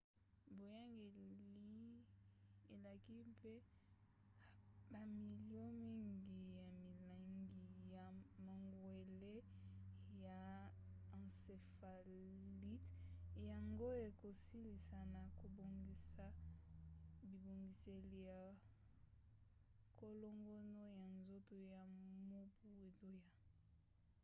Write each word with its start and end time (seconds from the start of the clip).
boyangeli 0.57 1.29
elaki 2.73 3.15
mpe 3.31 3.53
bamilio 4.91 5.65
mingi 5.83 6.39
ya 6.57 6.65
milangi 6.81 7.59
ya 7.93 8.05
mangwele 8.45 9.35
ya 10.25 10.41
encéphalite 11.17 12.73
yango 13.49 13.87
ekosalisa 14.07 14.99
na 15.13 15.21
kobongisa 15.39 16.25
bibongiseli 17.29 18.19
ya 18.29 18.41
kolongono 19.99 20.79
ya 20.99 21.05
nzoto 21.17 21.55
na 21.71 21.81
mobu 22.29 22.67
ezoya 22.85 23.33